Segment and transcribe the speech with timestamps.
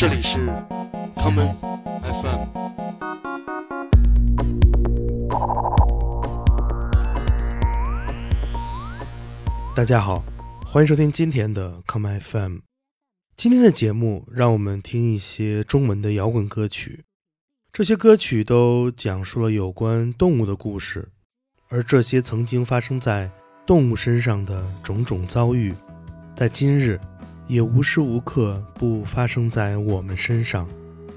[0.00, 0.38] 这里是
[1.16, 1.52] common
[2.04, 2.46] FM。
[9.74, 10.22] 大家好，
[10.64, 12.58] 欢迎收听今天的 common FM。
[13.34, 17.02] 今天的节目，让我们听一些中文的摇滚歌曲。
[17.72, 21.08] 这些歌曲都讲述了有关动物的故事，
[21.70, 23.28] 而这些曾经发生在
[23.66, 25.74] 动物身上的种种遭遇，
[26.36, 27.00] 在今日
[27.48, 30.68] 也无时无刻不发生在我们身上。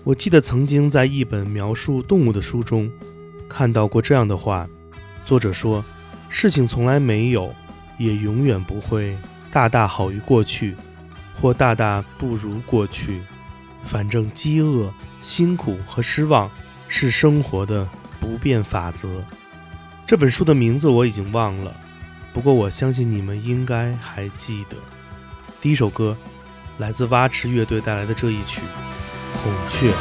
[0.03, 2.89] 我记得曾经在一本描述动物的书中
[3.47, 4.67] 看到过这样的话：
[5.25, 5.83] 作者说，
[6.29, 7.53] 事情从来没有，
[7.99, 9.15] 也永远不会
[9.51, 10.75] 大大好于过去，
[11.39, 13.21] 或大大不如过去。
[13.83, 16.49] 反正饥饿、辛苦和失望
[16.87, 17.87] 是生活的
[18.19, 19.23] 不变法则。
[20.07, 21.75] 这本书的名字我已经忘了。
[22.31, 24.77] 不过我相信你们应该还记得，
[25.61, 26.17] 第一首歌
[26.79, 28.61] 来自蛙池乐队带来的这一曲
[29.43, 29.91] 《孔雀》。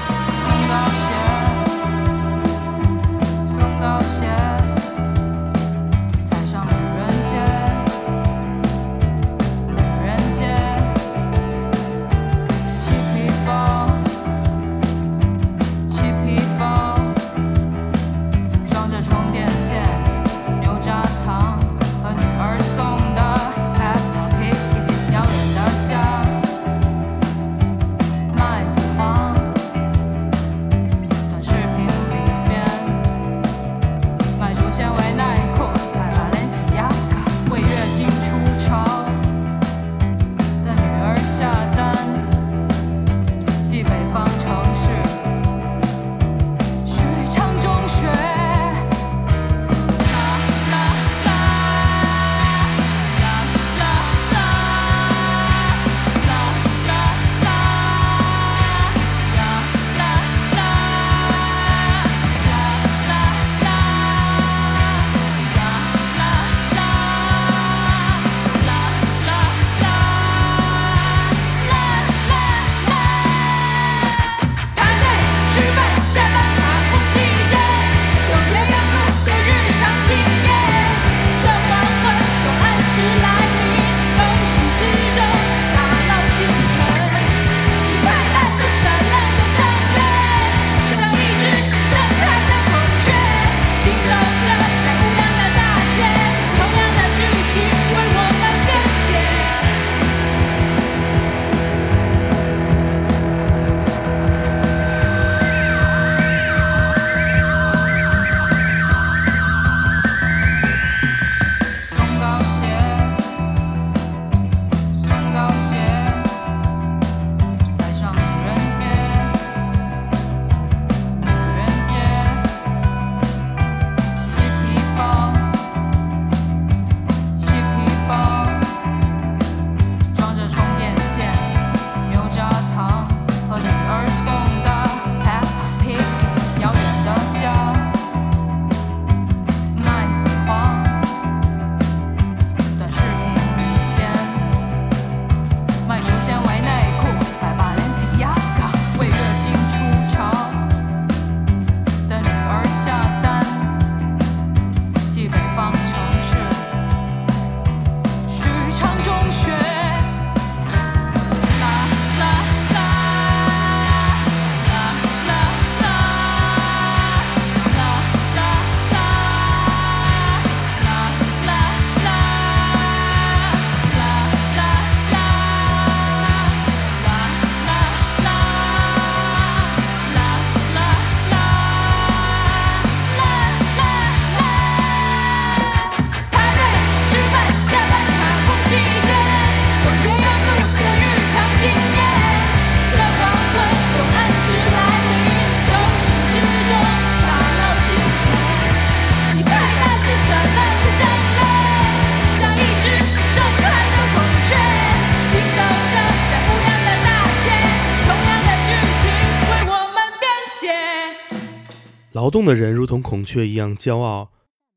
[212.31, 214.31] 动的人如同孔雀一样骄傲，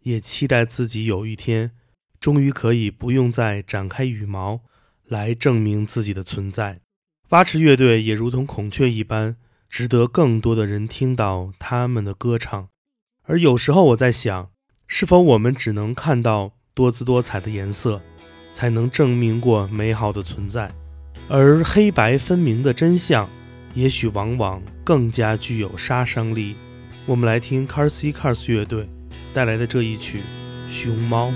[0.03, 1.71] 也期待自己有一天，
[2.19, 4.61] 终于可以不用再展开羽毛
[5.07, 6.79] 来证明自己的存在。
[7.29, 9.38] 蛙池乐队也如同孔雀一般，
[9.69, 12.69] 值得更多的人听到他们的歌唱。
[13.23, 14.51] 而有时候我在想，
[14.88, 18.01] 是否我们只能看到多姿多彩的颜色，
[18.51, 20.71] 才能证明过美好的存在？
[21.29, 23.29] 而黑白分明的真相，
[23.73, 26.56] 也许往往更加具有杀伤力。
[27.05, 28.88] 我们来听 Car C Cars 乐队
[29.33, 30.21] 带来的这一曲
[30.71, 31.29] 《熊猫》。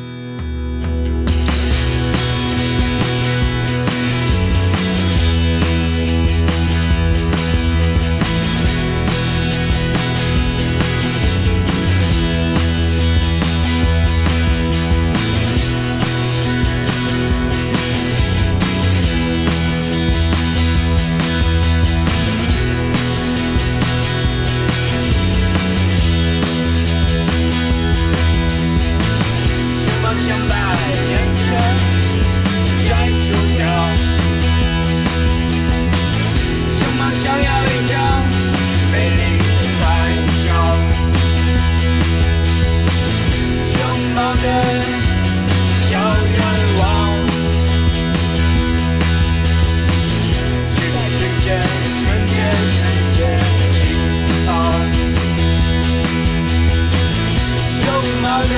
[58.38, 58.56] 多少年，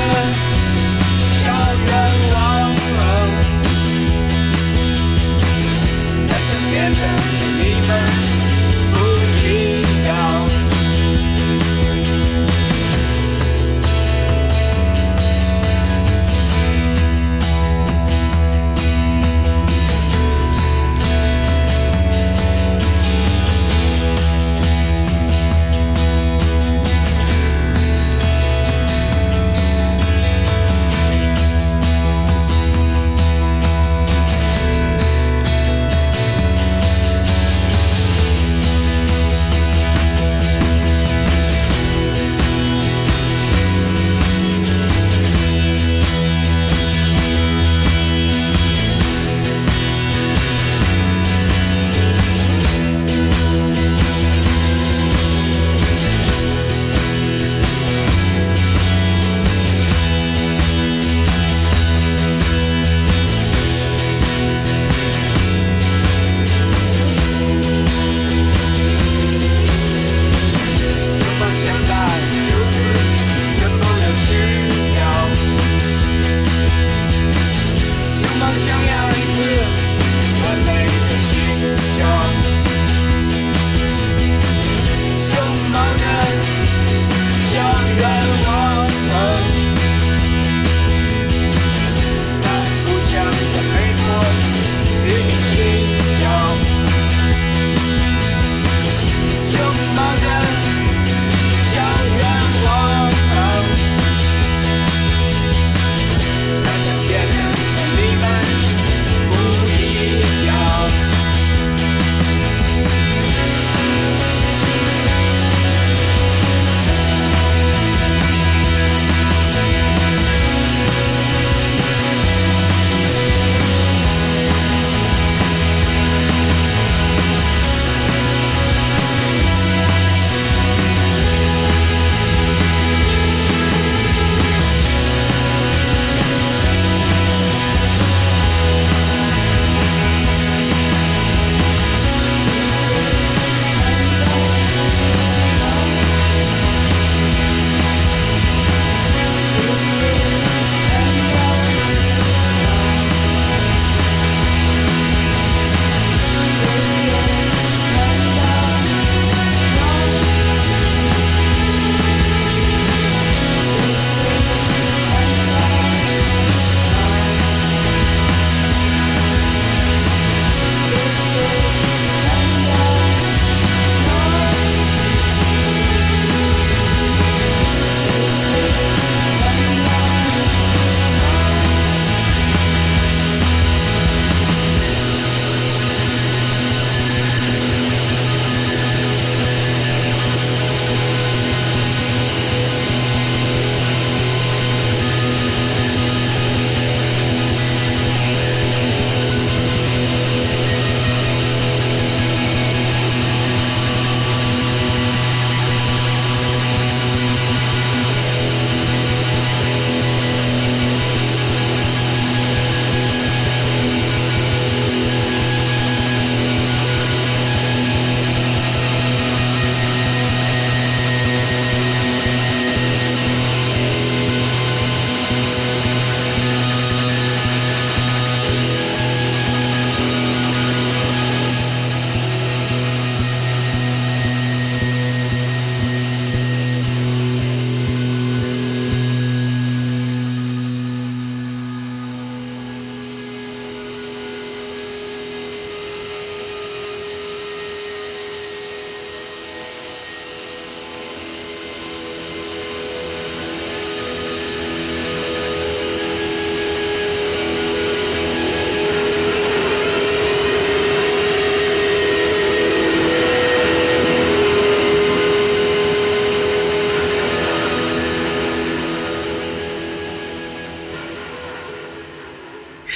[6.27, 7.28] 多少愿。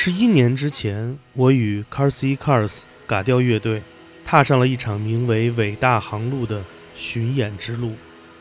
[0.05, 3.81] 十一年之前，我与 Carsey Cars 嘎调乐队
[4.25, 6.61] 踏上了一场名为“伟大航路”的
[6.93, 7.93] 巡演之路。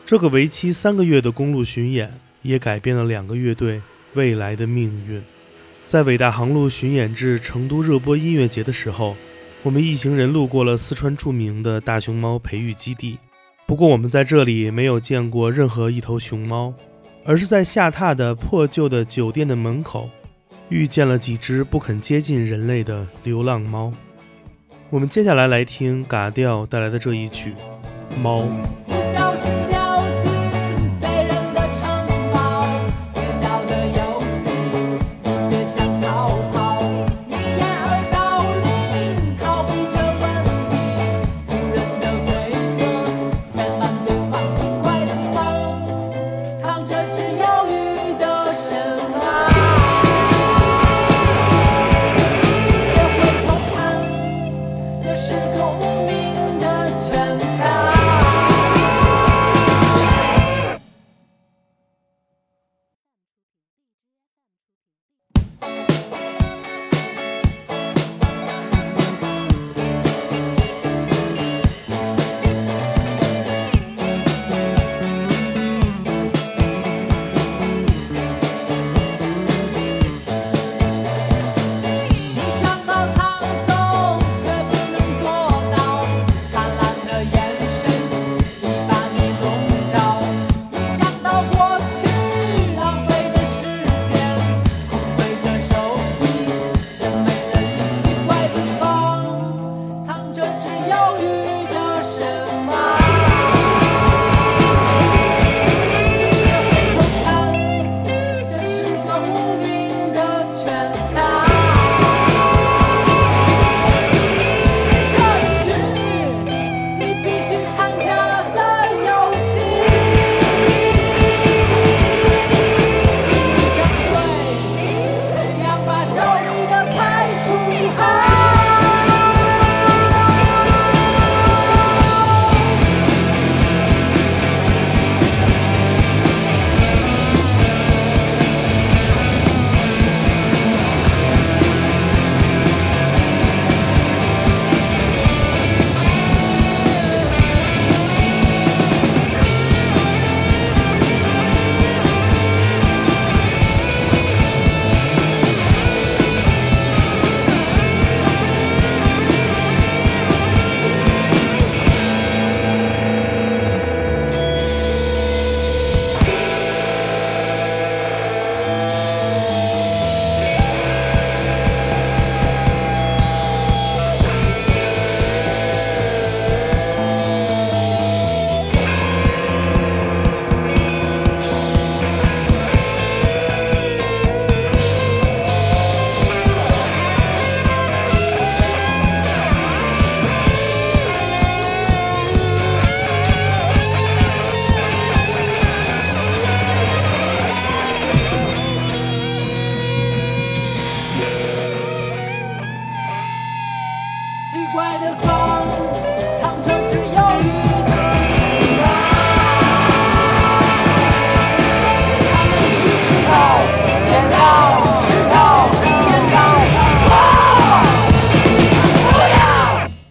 [0.05, 3.81] 这个为期三个月的公路巡演，也改变了两个乐队
[4.13, 5.23] 未来的命运。
[5.85, 9.15] 在伟大航路巡演至成都热播音乐节的时候，
[9.61, 13.17] 我们一行人路过了四川著名的大熊猫培育基地。
[13.65, 16.73] 不过，我们在这里没有见过任何一头熊猫，
[17.23, 20.09] 而是在下榻的破旧的酒店的门口。
[20.69, 23.91] 遇见了几只不肯接近人类的流浪猫。
[24.89, 27.55] 我们接下来来听嘎调带来的这一曲
[28.17, 28.43] 《猫》。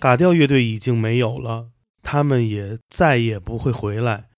[0.03, 1.71] 嘎调乐队已经没有了，
[2.03, 4.31] 他们也再也不会回来。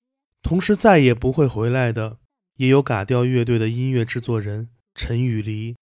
[0.43, 2.19] 同时，再也不会回来的，
[2.57, 5.75] 也有嘎调乐队的音乐制作人陈雨梨。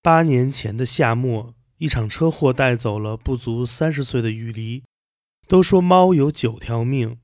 [0.00, 4.82] 八年前的夏末，一场车祸带走了不足三十岁的雨梨。
[5.46, 7.18] 都说猫有九条命，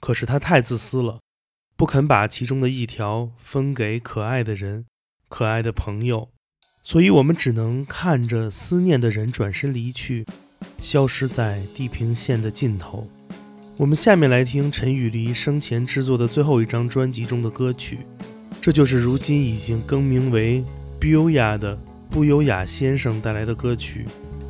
[0.00, 1.20] 可是它太自私了，
[1.76, 4.86] 不肯把其中的一条分给可爱的人、
[5.28, 6.30] 可爱的朋友，
[6.82, 10.24] 所以我们只能看着思念的人转身离去，
[10.80, 13.06] 消失在地平线的尽头。
[13.76, 18.00] 我们下面来听陈雨梨生前制作的最后一张专辑中的歌曲，
[18.60, 20.62] 这就是如今已经更名为
[21.00, 21.78] “不优雅”的
[22.10, 24.04] 不优雅先生带来的歌曲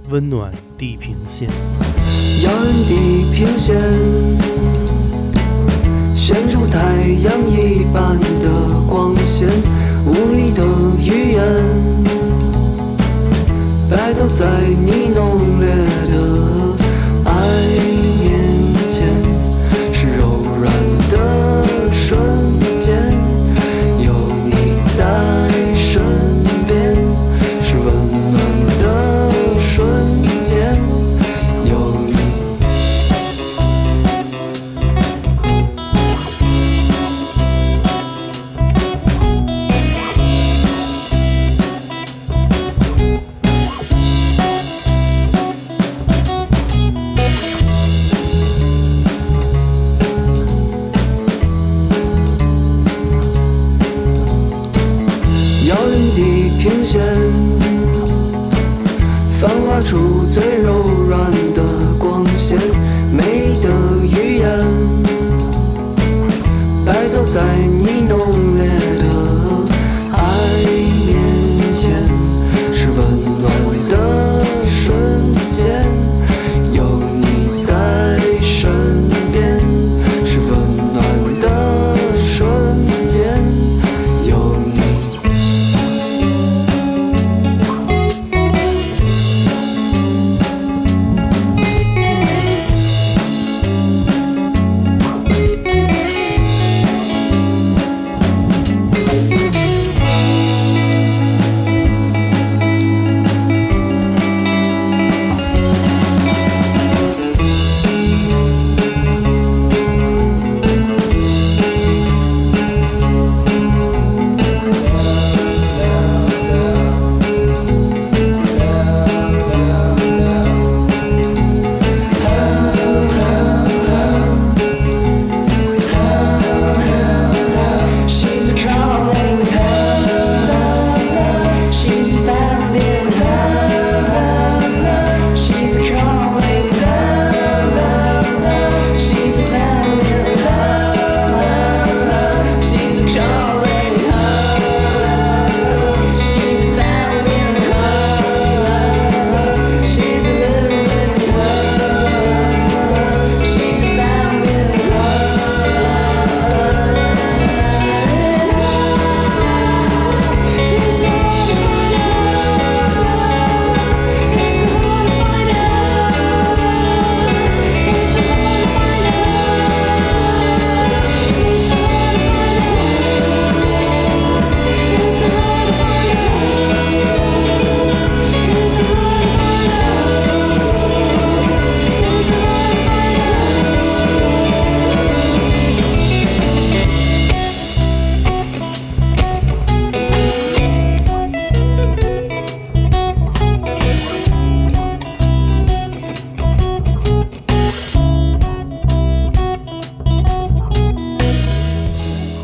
[0.10, 1.48] 《温暖地平线》。
[2.42, 3.80] 遥远地平线，
[6.14, 6.80] 陷入太
[7.22, 9.48] 阳一般的光线，
[10.06, 10.64] 无力的
[10.98, 11.44] 语言，
[13.88, 15.29] 败走在你浓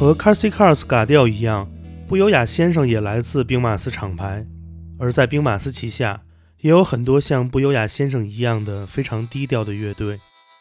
[0.07, 1.69] 和 Carsey Cars 嘎调一样，
[2.07, 4.47] 不优雅先生也来自兵马司厂牌，
[5.01, 6.23] 而在兵马司旗下
[6.61, 10.21] 也有很多像不优雅先生一样的非常低调的乐队。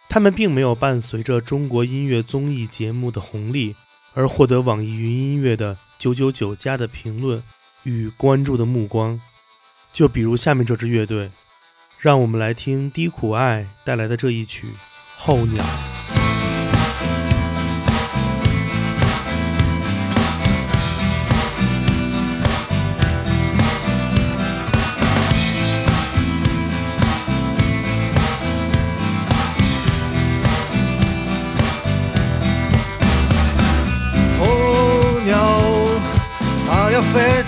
[0.10, 3.76] 他们并没有伴随着中国音乐综艺节目的红利
[4.16, 7.44] 而获得网易云音乐的九九九加的评论
[7.84, 9.22] 与关注的目光。
[9.94, 11.30] 就比如下面这支乐队，
[12.00, 14.72] 让我们来听低苦爱带来的这一曲
[15.16, 15.64] 《候鸟》。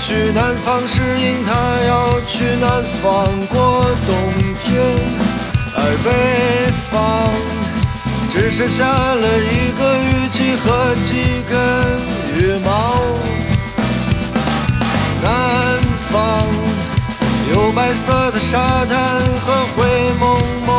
[0.08, 1.52] 去南方适应，他
[1.86, 4.16] 要去南方过冬
[4.64, 4.66] 天。
[5.76, 6.96] 而北方
[8.30, 11.60] 只剩下了一个雨季和几根
[12.40, 12.96] 羽毛。
[15.22, 15.28] 南
[16.10, 16.16] 方
[17.52, 18.96] 有白色的沙滩
[19.46, 19.84] 和灰
[20.22, 20.24] 蒙
[20.66, 20.72] 蒙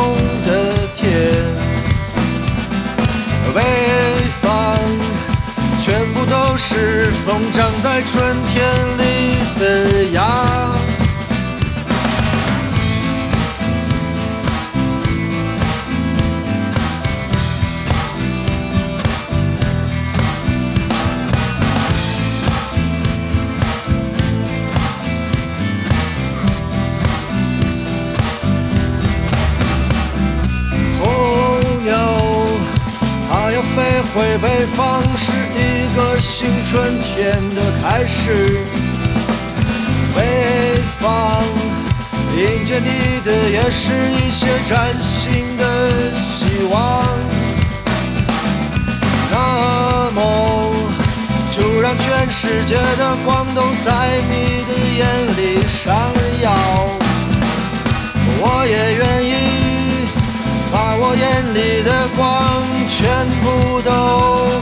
[0.47, 0.49] 的
[0.95, 1.05] 天。
[3.53, 3.61] 北
[6.25, 8.63] 都是风长在春天
[8.97, 10.88] 里的芽。
[34.19, 38.59] 回北方，是一个新春天的开始。
[40.13, 41.41] 北方
[42.35, 45.63] 迎接你的也是一些崭新的
[46.17, 47.05] 希望。
[49.31, 50.73] 那么，
[51.49, 55.01] 就让全世界的光都在你的眼
[55.37, 55.95] 里闪
[56.43, 56.51] 耀。
[58.41, 59.31] 我也愿意
[61.11, 63.89] 我眼里的光全部都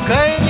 [0.07, 0.46] 给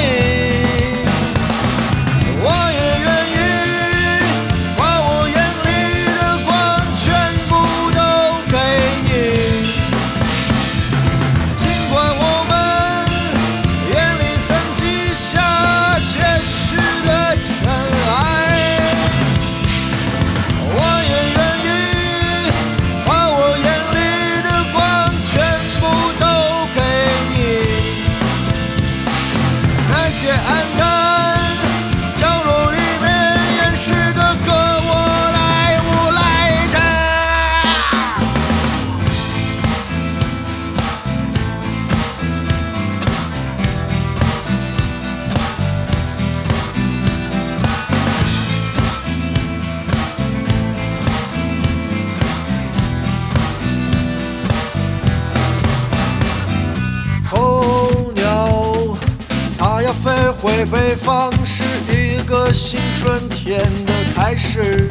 [60.58, 64.90] 回北方是一个新春天的开始。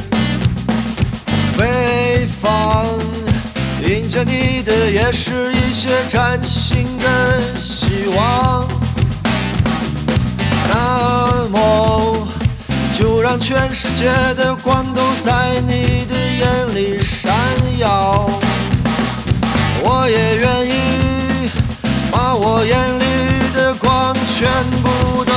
[1.59, 2.87] 北方
[3.85, 8.69] 迎接你的也是一些崭新的希望。
[10.69, 12.29] 那么，
[12.97, 14.05] 就让全世界
[14.37, 17.33] 的光都在你的眼里闪
[17.79, 18.31] 耀。
[19.83, 21.51] 我也愿意
[22.13, 23.05] 把我眼里
[23.53, 24.49] 的光全
[24.81, 25.33] 部都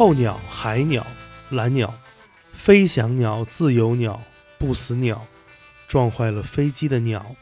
[0.00, 1.06] 候鸟、海鸟、
[1.50, 1.92] 蓝鸟、
[2.54, 4.18] 飞翔鸟、自由鸟、
[4.58, 5.22] 不死鸟，
[5.86, 7.36] 撞坏了飞机的鸟。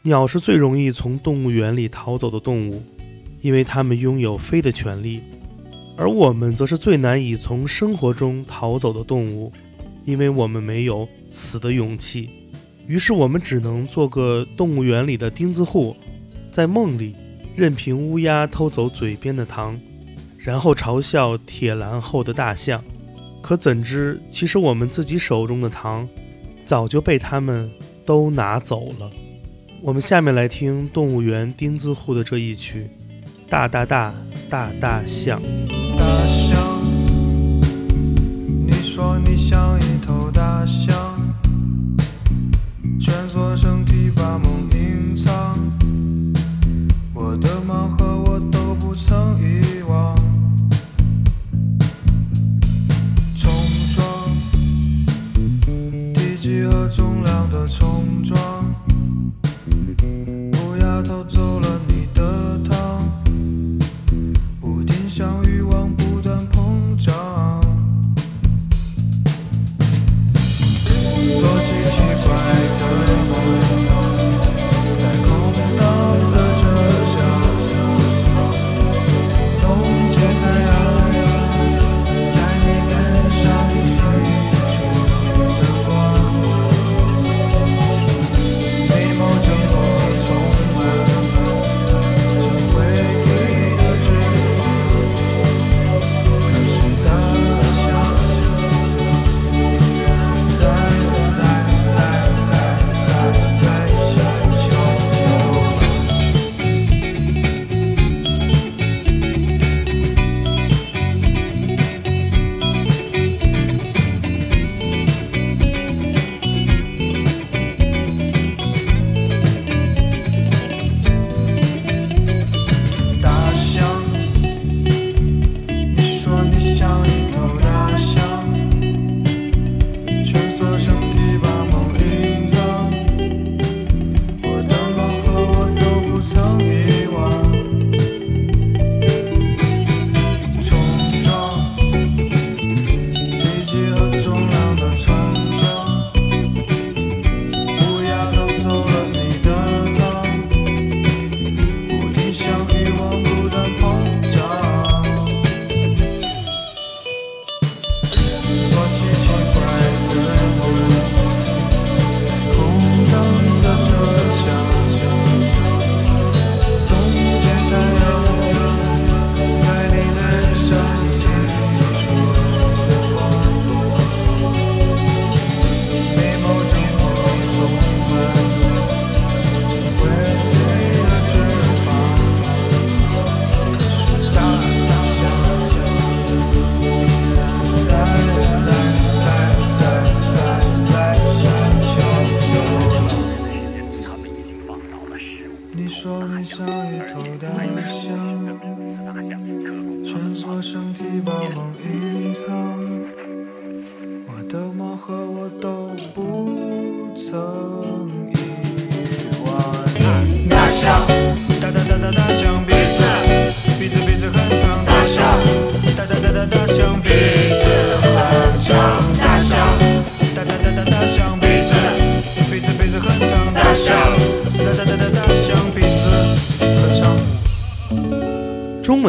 [0.00, 2.82] 鸟是最容易从动物园里逃走的动物，
[3.42, 5.20] 因为它们拥有飞的权利；
[5.94, 9.52] 而我们则是最难以从生活中逃走的动物，
[10.06, 12.30] 因为我们没有死的勇气。
[12.86, 15.94] 于是我们只能做个动物园里的钉子户，
[16.50, 17.14] 在梦里
[17.54, 19.78] 任凭乌鸦偷走嘴边的糖。
[20.42, 22.82] 然后嘲笑铁栏后的大象，
[23.42, 26.08] 可怎知，其实我们自己手中的糖，
[26.64, 27.70] 早就被他们
[28.06, 29.10] 都拿走了。
[29.82, 32.90] 我们下面来听动物园钉子户的这一曲
[33.50, 34.14] 《大大大
[34.48, 35.38] 大大象》。
[35.98, 36.58] 大象，
[38.66, 41.20] 你说你像一头大象，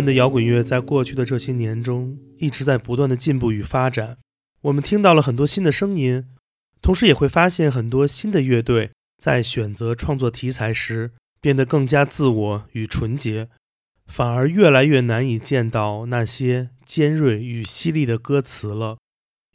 [0.04, 4.18] 的摇滚乐在过去的这些年中一直在不断的进步与发展，
[4.62, 6.26] 我们听到了很多新的声音，
[6.82, 13.50] 同时也会发现很多新的乐队在选择创作题材时变得更加自我与纯洁，
[14.08, 18.98] 反而越来越难以见到那些尖锐与犀利的歌词了。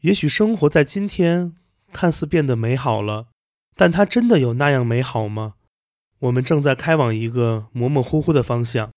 [0.02, 1.54] 也许生活在今天
[1.92, 3.26] 看似变得美好了，
[3.74, 5.54] 但它真的有那样美好吗？
[6.20, 8.90] 我们正在开往一个模模糊糊的方向。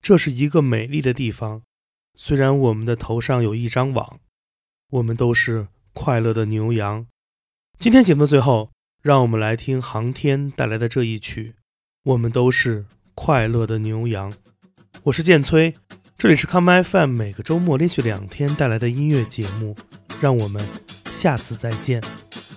[0.00, 1.62] 这是一个美丽的地方，
[2.14, 4.20] 虽然我们的头上有一张网，
[4.90, 7.06] 我们都是快乐的牛羊。
[7.78, 8.70] 今天节目的最后，
[9.02, 11.54] 让我们来听航天带来的这一曲
[12.04, 14.32] 《我们都是快乐的牛羊》。
[15.04, 15.74] 我是建崔，
[16.16, 19.76] 这里是 Come FM 每个周末连续两天带来的音乐节目，
[20.20, 20.66] 让我们
[21.10, 22.02] 下次再见。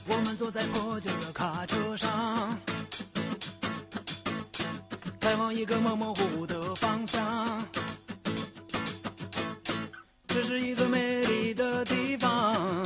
[0.08, 2.58] 我们坐在破旧的卡车上，
[5.19, 6.68] 开往一个模模糊糊的
[10.50, 12.84] 是一个美丽的地方，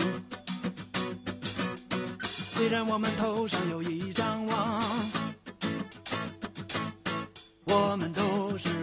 [2.53, 4.83] 虽然我们头上有一张网，
[7.63, 8.82] 我们都是